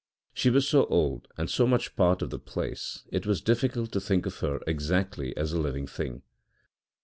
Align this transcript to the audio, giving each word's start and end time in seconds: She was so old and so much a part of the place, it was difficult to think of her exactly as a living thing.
She 0.33 0.49
was 0.49 0.67
so 0.67 0.85
old 0.87 1.27
and 1.37 1.47
so 1.47 1.67
much 1.67 1.89
a 1.89 1.91
part 1.93 2.23
of 2.23 2.31
the 2.31 2.39
place, 2.39 3.03
it 3.11 3.27
was 3.27 3.39
difficult 3.39 3.91
to 3.91 4.01
think 4.01 4.25
of 4.25 4.37
her 4.39 4.59
exactly 4.65 5.37
as 5.37 5.53
a 5.53 5.59
living 5.61 5.85
thing. 5.85 6.23